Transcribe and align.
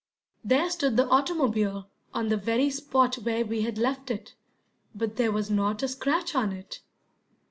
There 0.43 0.67
stood 0.71 0.97
the 0.97 1.07
automobile, 1.09 1.87
on 2.11 2.29
the 2.29 2.35
very 2.35 2.71
spot 2.71 3.17
where 3.19 3.45
we 3.45 3.61
had 3.61 3.77
left 3.77 4.09
it, 4.09 4.33
but 4.95 5.15
there 5.17 5.31
was 5.31 5.51
not 5.51 5.83
a 5.83 5.87
scratch 5.87 6.33
on 6.33 6.51
it. 6.51 6.79